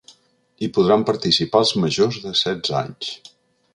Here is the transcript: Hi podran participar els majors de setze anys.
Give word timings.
Hi 0.61 0.69
podran 0.77 1.03
participar 1.11 1.61
els 1.65 1.73
majors 1.85 2.19
de 2.27 2.33
setze 2.43 2.77
anys. 2.81 3.13